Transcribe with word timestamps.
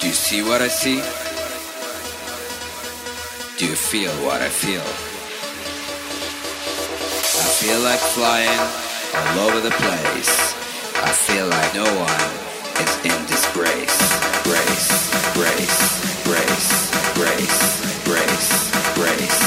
Do 0.00 0.06
you 0.06 0.12
see 0.12 0.42
what 0.42 0.62
I 0.62 0.68
see? 0.68 1.02
Do 3.58 3.66
you 3.66 3.74
feel 3.74 4.12
what 4.24 4.40
I 4.40 4.48
feel? 4.48 4.86
I 7.42 7.48
feel 7.58 7.80
like 7.80 7.98
flying 8.14 8.60
all 9.18 9.50
over 9.50 9.60
the 9.60 9.74
place. 9.74 10.54
I 11.02 11.10
feel 11.10 11.48
like 11.48 11.74
no 11.74 11.82
one 11.82 12.24
is 12.78 12.94
in 13.10 13.26
disgrace. 13.26 13.98
Grace, 14.46 14.88
grace, 15.34 15.78
grace, 16.22 16.70
grace, 17.18 17.58
grace, 18.04 18.50
grace, 18.94 19.37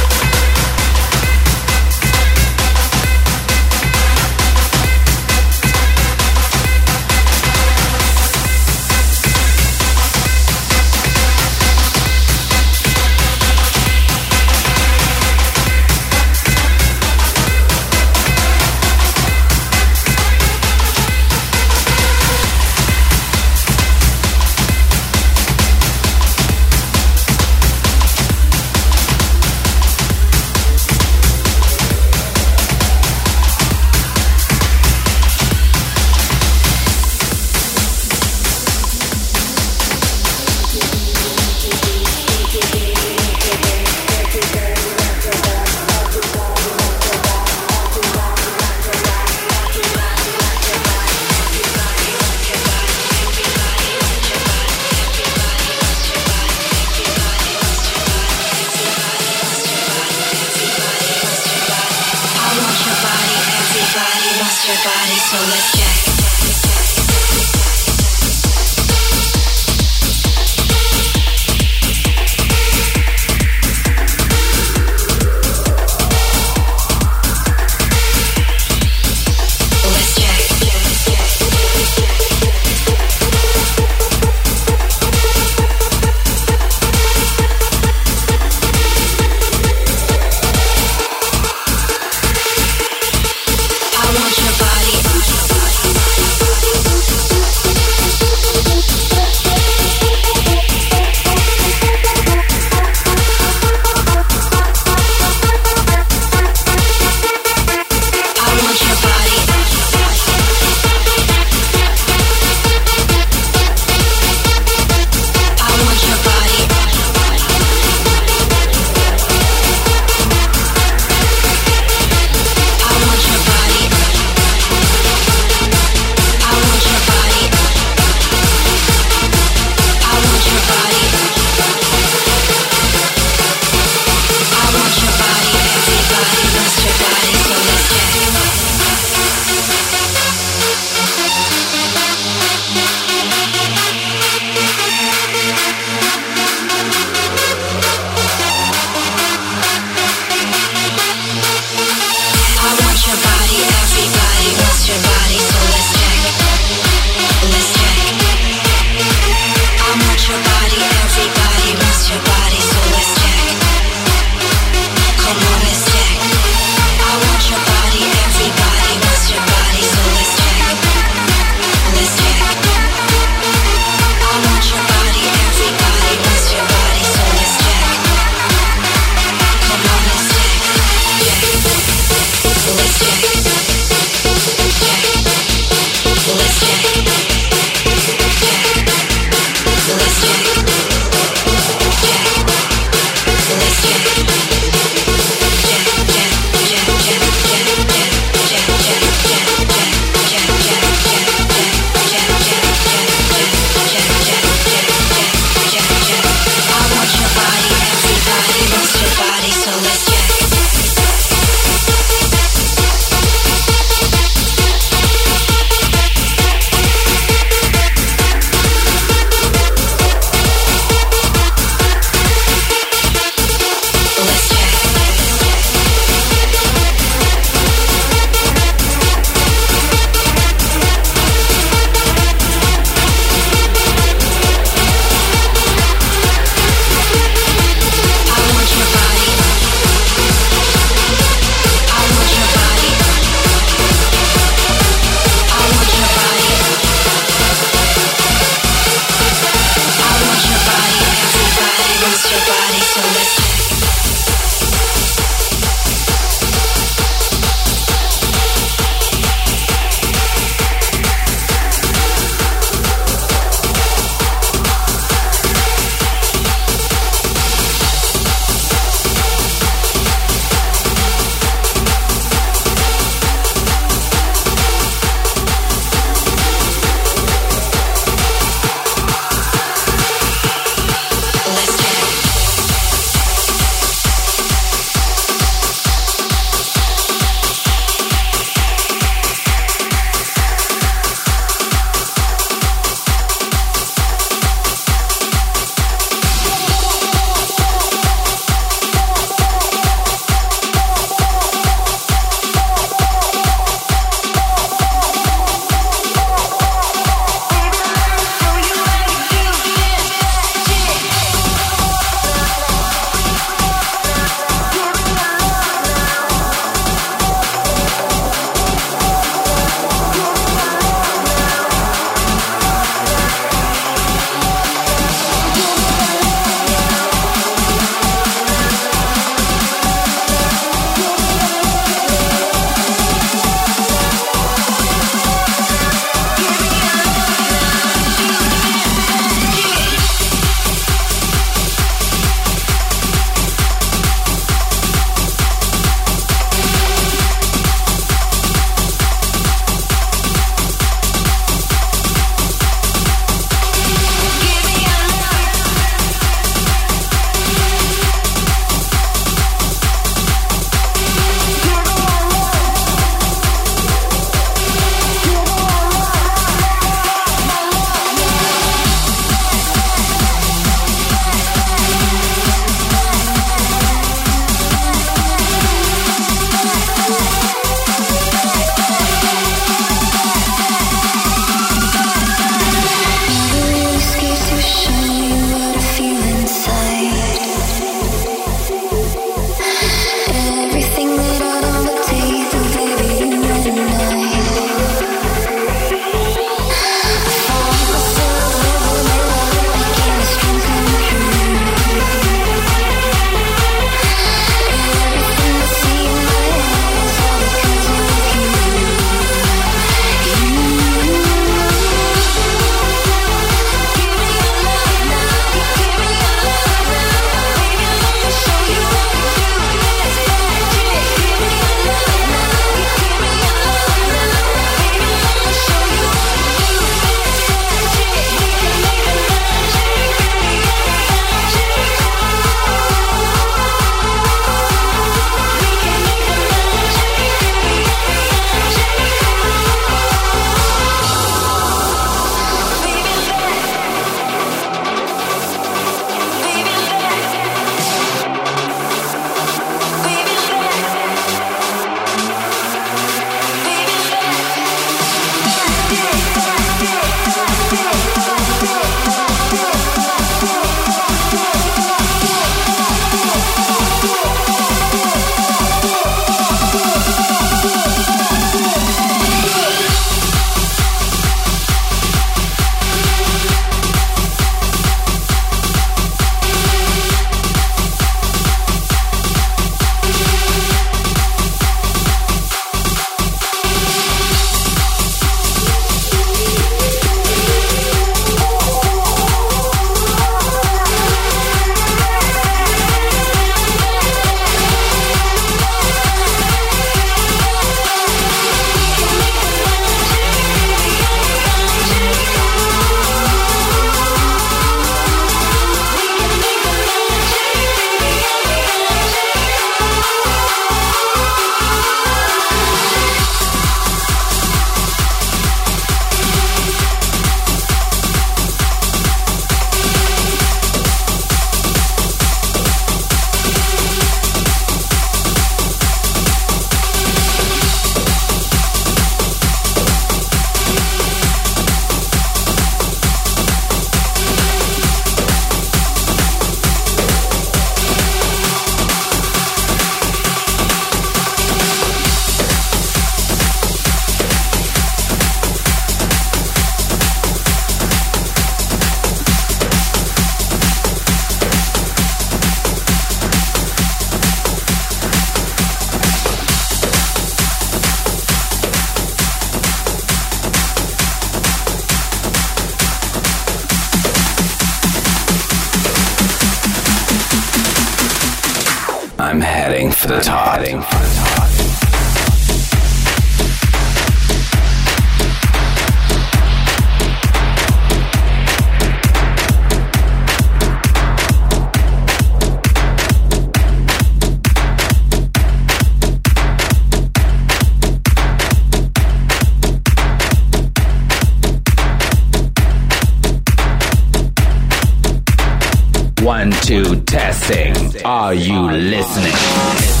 two, 596.71 597.01
testing. 597.01 598.01
Are 598.05 598.33
you 598.33 598.71
listening? 598.71 600.00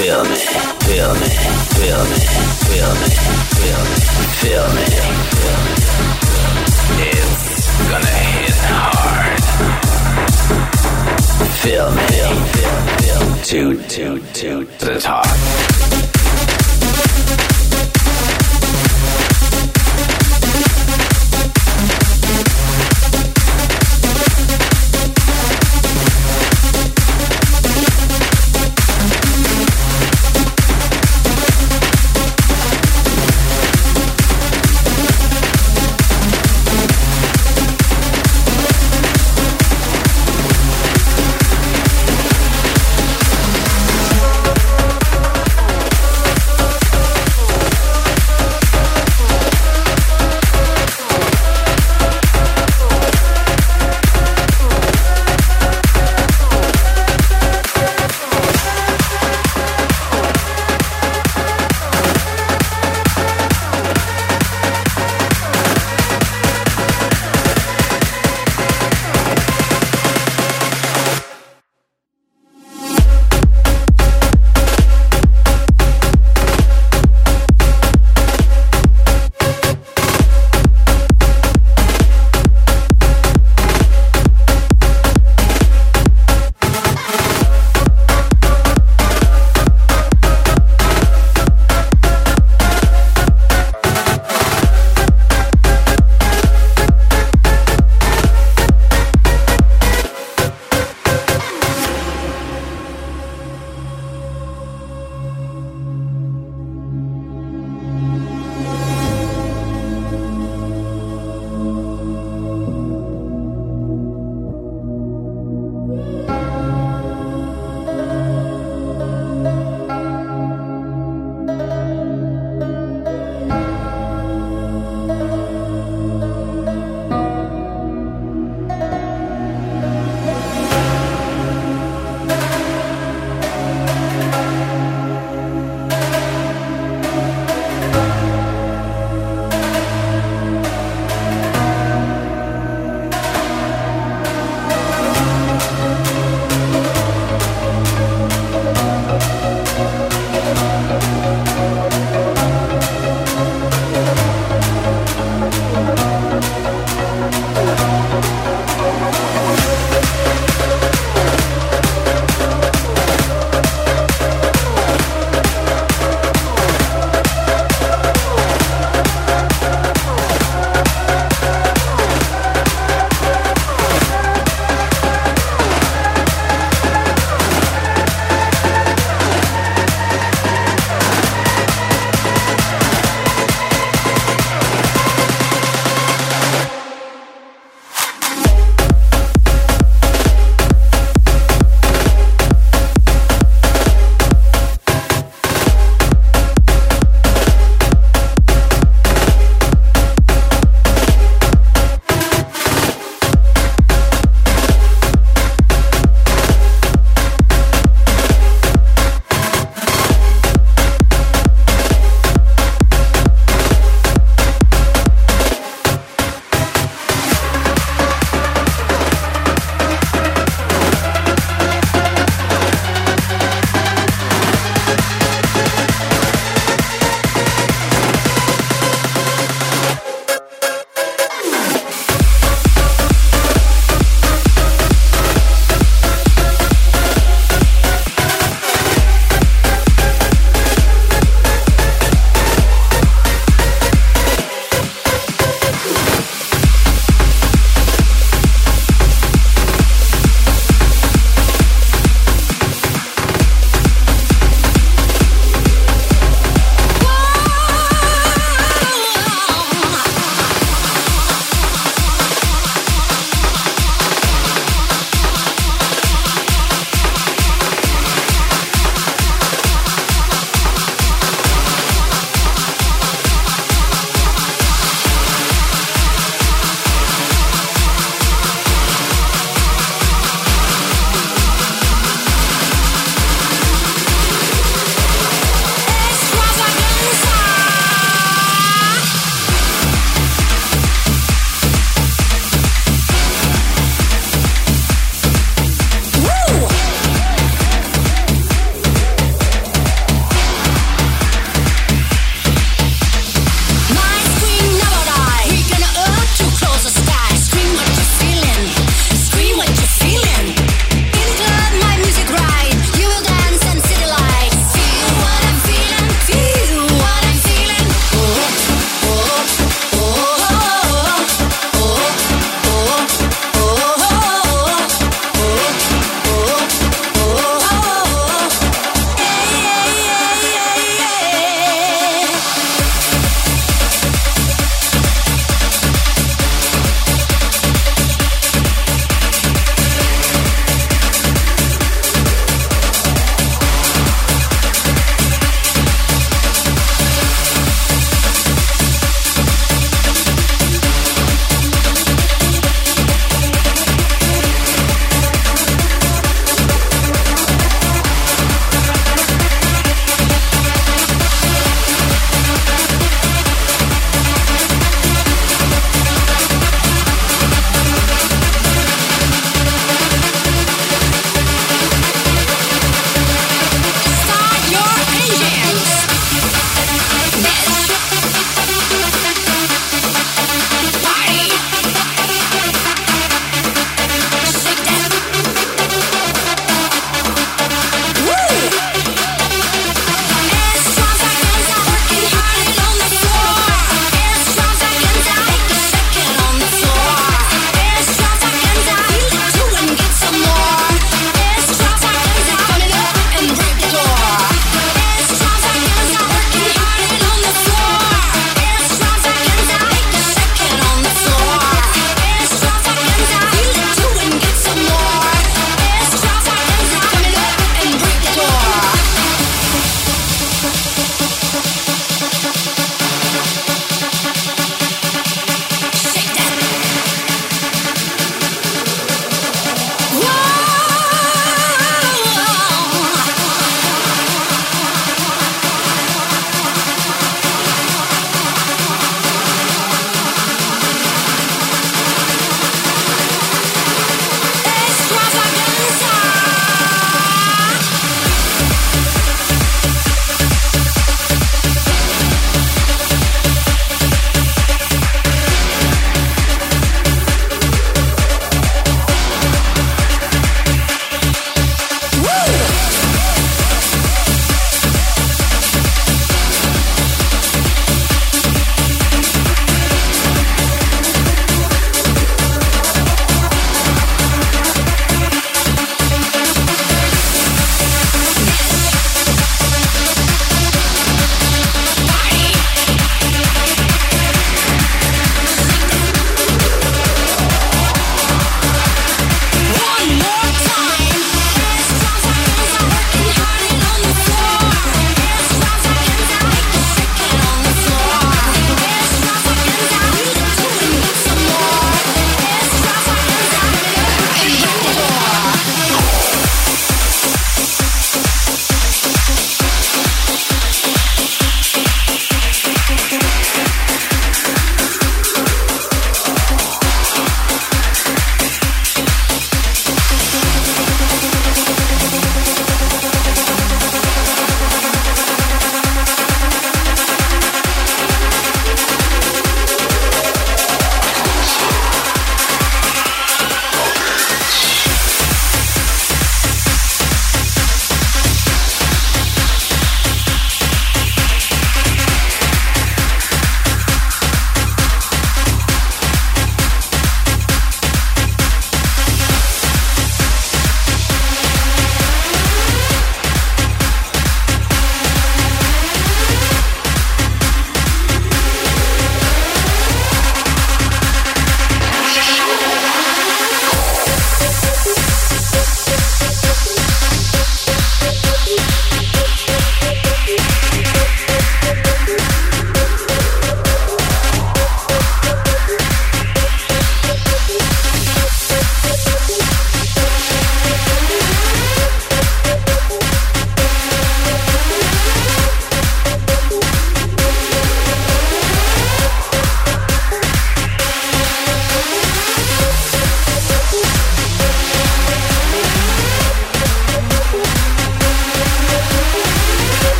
Feel 0.00 0.24
me, 0.24 0.30
feel 0.30 1.12
me, 1.12 1.28
feel 1.76 2.04
me, 2.04 2.20
feel 2.64 2.92
me, 2.94 3.10
feel 3.60 3.82
me, 3.84 4.00
feel 4.40 4.68
me, 4.72 4.84
feel 5.36 5.60
me. 5.66 5.76
It's 7.04 7.68
gonna 7.90 8.06
hit 8.08 8.60
hard. 8.64 9.40
Feel 11.60 11.88
me, 11.90 12.04
feel, 12.16 12.76
feel, 12.96 13.24
to, 13.44 13.60
to, 13.88 14.06
to, 14.32 14.64
to 14.78 14.84
the 14.86 14.96
top. 15.00 15.79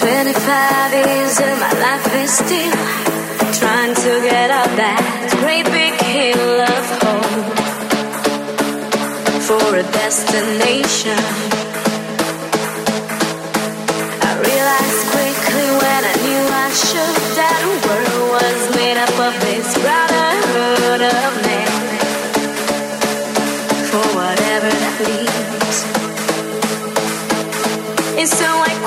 25 0.00 0.92
years 0.94 1.36
of 1.40 1.60
my 1.60 1.72
life 1.76 2.08
is 2.24 2.32
still 2.32 2.72
trying 3.60 3.94
to 3.94 4.12
get 4.24 4.50
up 4.50 4.70
that 4.80 5.04
great 5.44 5.66
big 5.68 5.92
hill 6.00 6.60
of 6.64 6.84
hope 7.04 7.52
for 9.44 9.76
a 9.76 9.84
destination. 9.92 11.20
I 14.24 14.32
realized 14.40 15.02
quickly 15.12 15.68
when 15.84 16.00
I 16.00 16.16
knew 16.24 16.48
I 16.48 16.72
should 16.80 17.16
that 17.36 17.60
the 17.60 17.76
world 17.84 18.40
was 18.40 18.60
made 18.80 18.96
up 18.96 19.12
of 19.20 19.36
this 19.44 19.68
brotherhood 19.84 21.02
of 21.12 21.30
men 21.44 21.72
for 23.92 24.06
whatever 24.16 24.70
that 24.80 24.96
leads. 25.04 25.78
And 28.16 28.28
so 28.28 28.48
I 28.48 28.79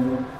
selfish, 0.00 0.30
be 0.30 0.39